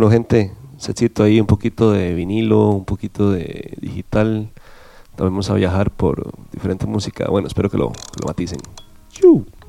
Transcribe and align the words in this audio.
Bueno, 0.00 0.12
gente, 0.12 0.50
setcito 0.78 1.24
ahí, 1.24 1.42
un 1.42 1.46
poquito 1.46 1.92
de 1.92 2.14
vinilo, 2.14 2.70
un 2.70 2.86
poquito 2.86 3.30
de 3.30 3.76
digital. 3.82 4.48
Vamos 5.18 5.50
a 5.50 5.54
viajar 5.54 5.90
por 5.90 6.32
diferente 6.52 6.86
música. 6.86 7.28
Bueno, 7.28 7.48
espero 7.48 7.68
que 7.68 7.76
lo, 7.76 7.92
lo 8.18 8.26
maticen. 8.26 8.60
Thank 9.12 9.59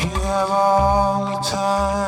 You 0.00 0.10
have 0.20 0.48
all 0.48 1.24
the 1.24 1.40
time. 1.48 2.07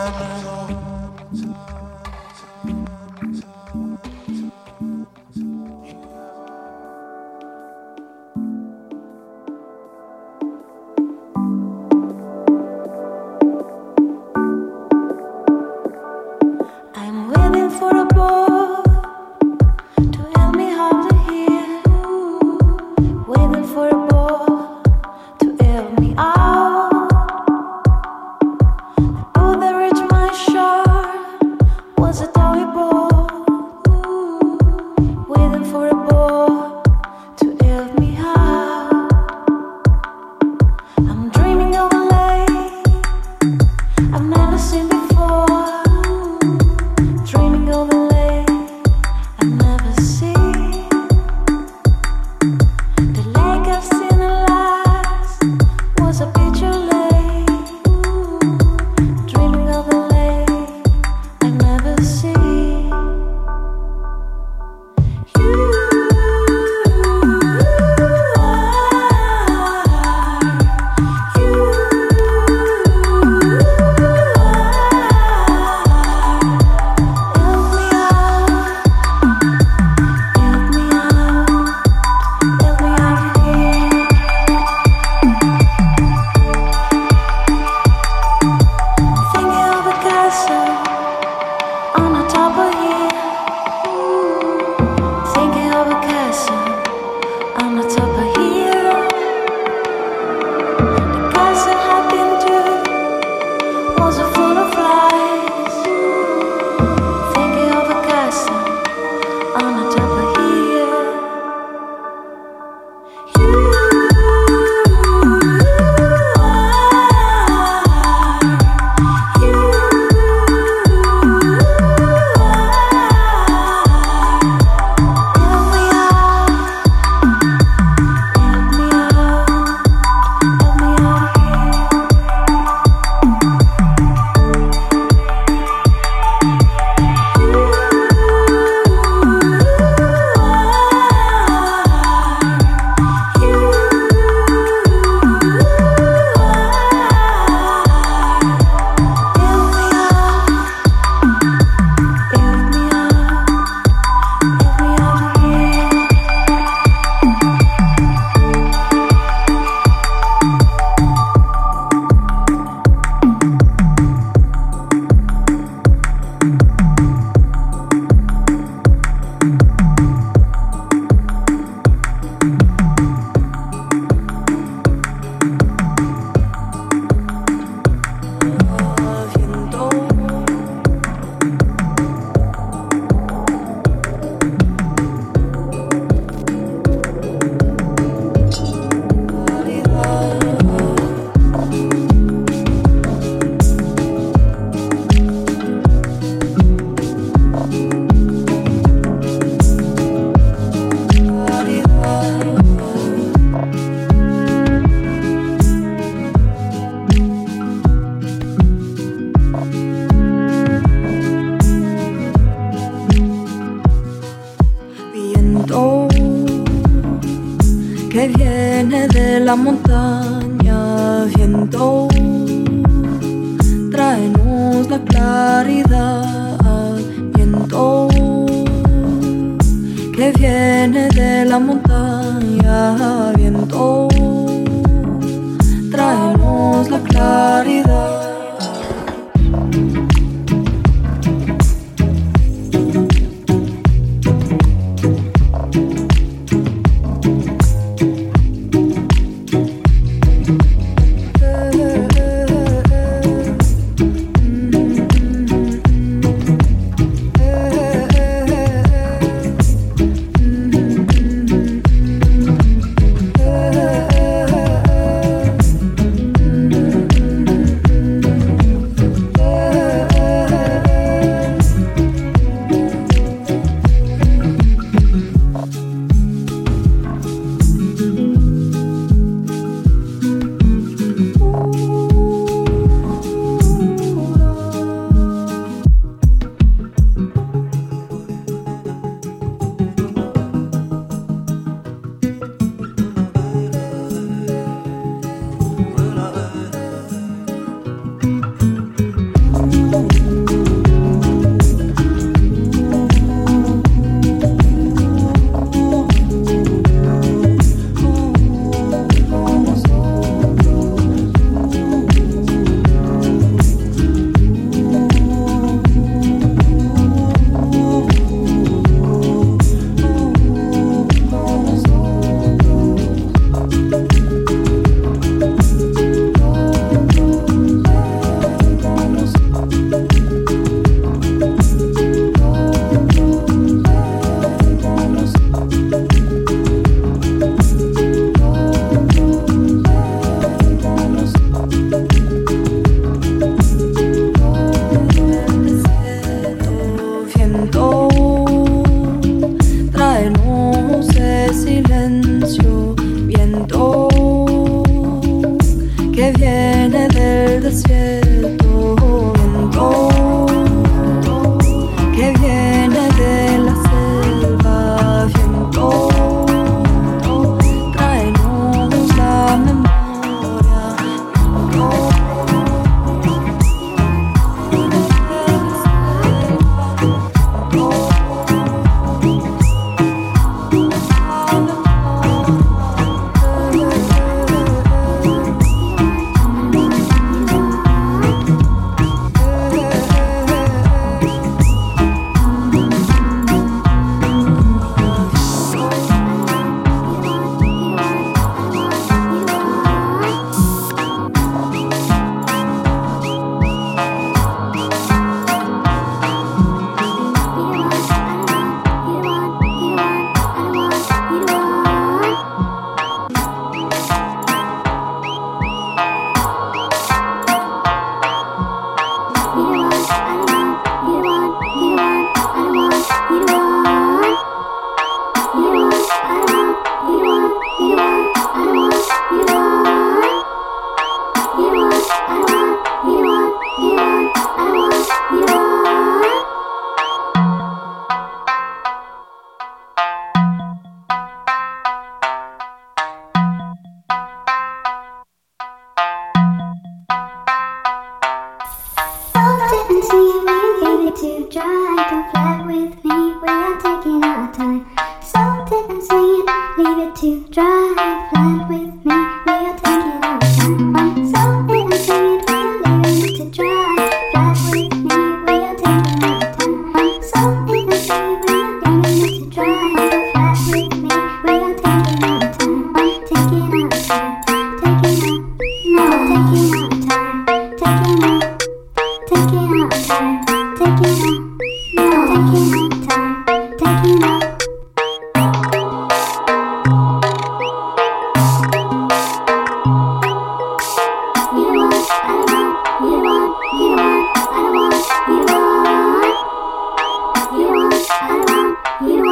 You. 499.03 499.30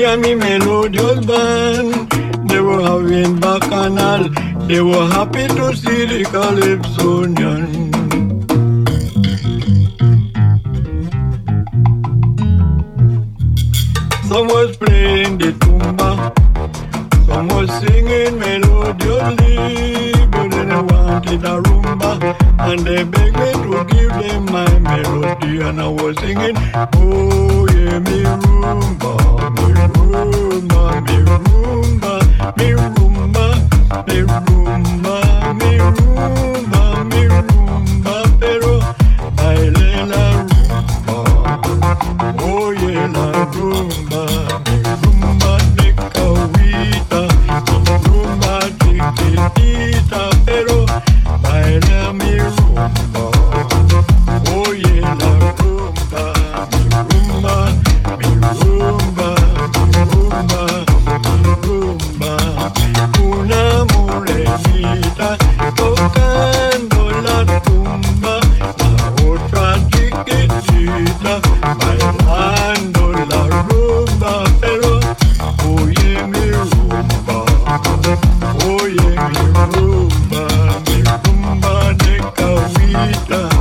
y 0.00 0.04
a 0.04 0.16
mi 0.16 0.34
melodious 0.34 1.26
band. 1.26 2.10
They 2.48 2.60
were 2.60 2.82
having 2.82 3.38
bacchanal, 3.38 4.30
they 4.66 4.80
were 4.80 5.06
happy 5.16 5.46
to 5.46 5.76
see 5.76 6.06
the 6.06 6.22
Calypsonian. 6.32 7.68
Some 14.28 14.46
was 14.48 14.76
playing 14.78 15.36
the 15.38 15.52
tumba, 15.60 16.32
some 17.26 17.48
was 17.48 17.70
singing 17.80 18.38
melodiously, 18.38 20.12
but 20.32 20.50
then 20.50 20.70
I 20.72 20.80
wanted 20.80 21.44
a 21.44 21.60
rumba. 21.60 22.39
and 22.68 22.80
they 22.80 23.04
begged 23.04 23.36
me 23.38 23.52
to 23.52 23.84
give 23.90 24.10
them 24.10 24.44
my 24.46 24.78
melody, 24.78 25.60
and 25.60 25.80
I 25.80 25.88
was 25.88 26.16
singing, 26.18 26.56
Oh 26.94 27.66
yeah, 27.72 27.98
me 27.98 28.22
rumba, 28.22 29.12
me 29.56 29.66
rumba, 29.78 30.20
me 31.06 31.16
rumba, 31.26 32.14
me 32.56 32.66
rumba, 32.76 33.46
me 34.06 34.06
rumba, 34.06 34.06
me 34.06 34.16
rumba. 34.22 35.14
Me 35.58 35.78
rumba. 35.78 36.39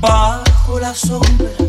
bajo 0.00 0.80
la 0.80 0.94
sombra. 0.94 1.59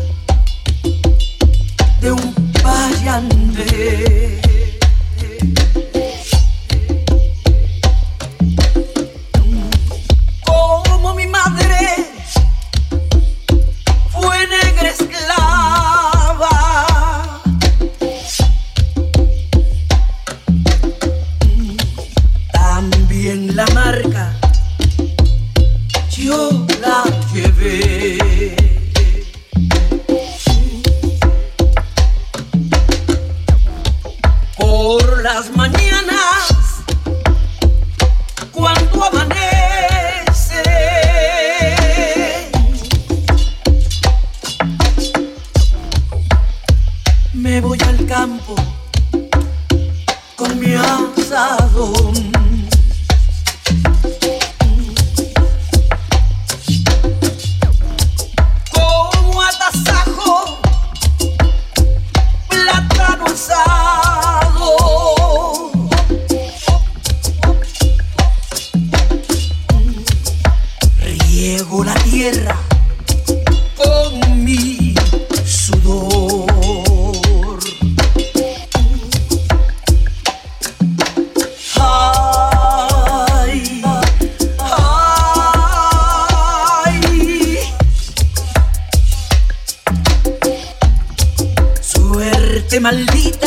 este 92.72 92.80
maldito. 92.80 93.41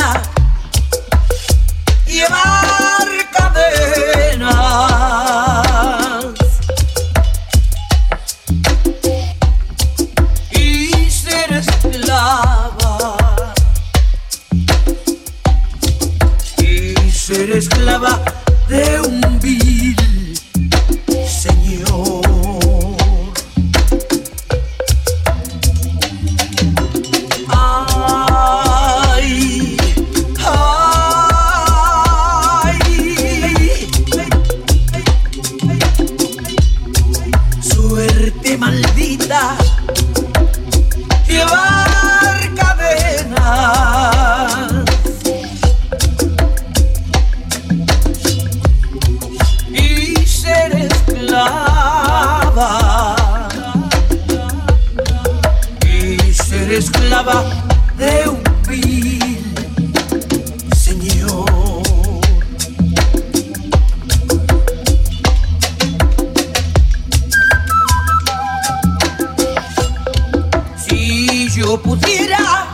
yo 71.55 71.81
pudiera 71.81 72.67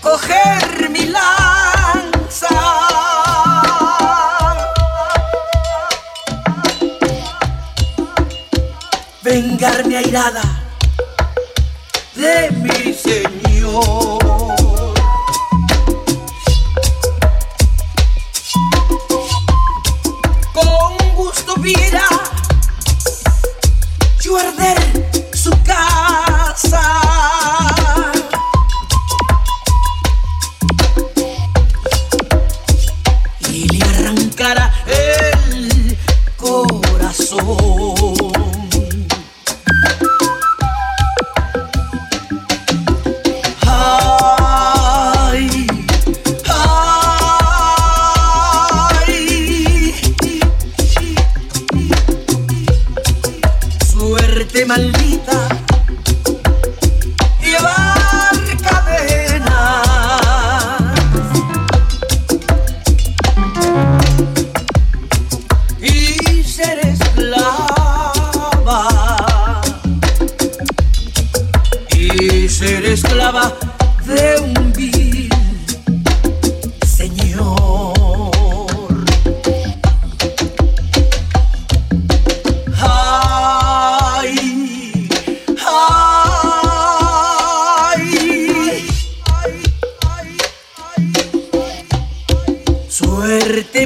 coger 0.00 0.88
mi 0.88 1.04
lanza. 1.06 2.48
vengarme 9.22 9.96
airada 9.98 10.42
de 12.14 12.50
mi 12.50 12.94
Señor. 12.94 14.18
Con 20.54 21.14
gusto 21.14 21.54
viera 21.58 22.06
yo 24.22 24.38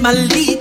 maldita. 0.01 0.56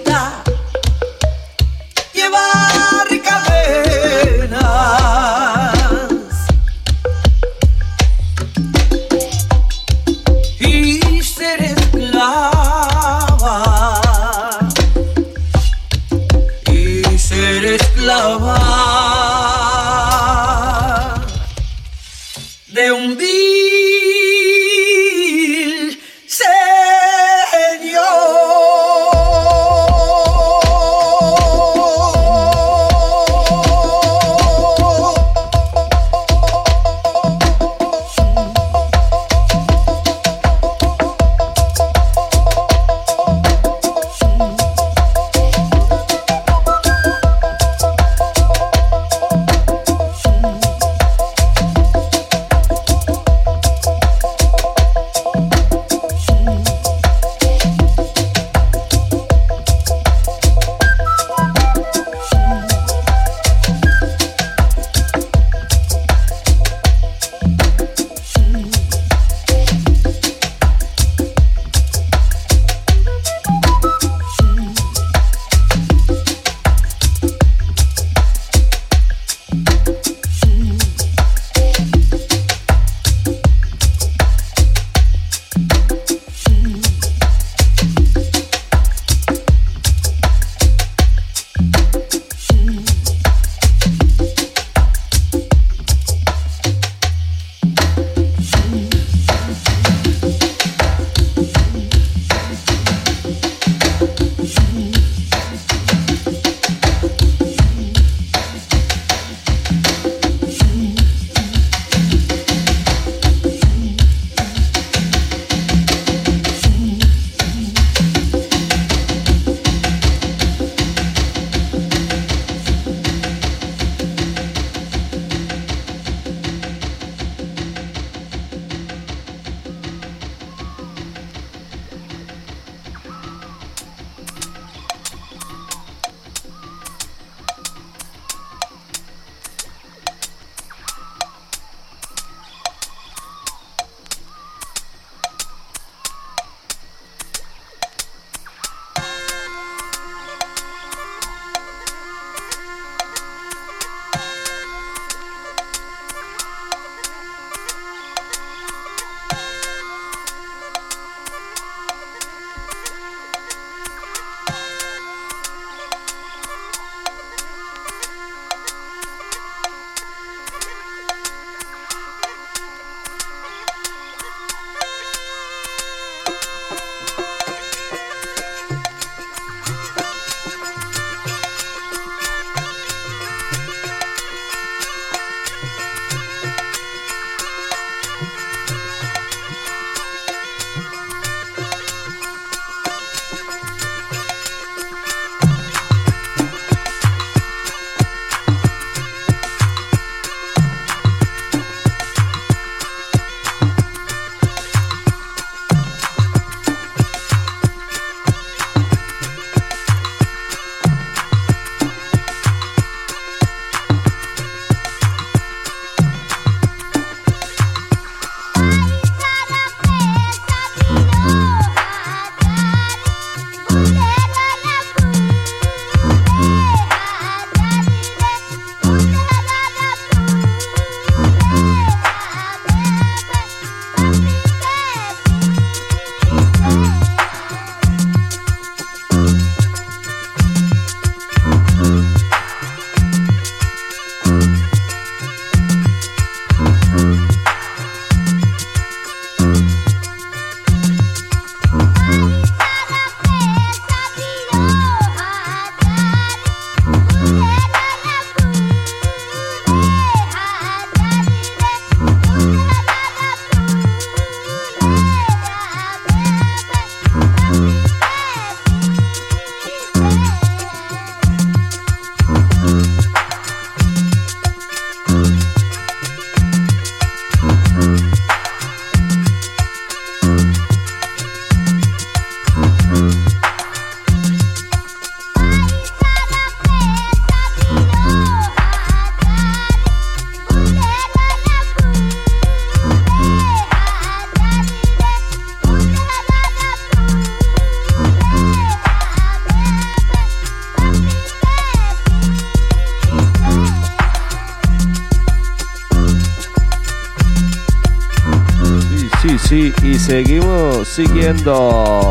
Seguimos 310.05 310.87
siguiendo. 310.87 312.04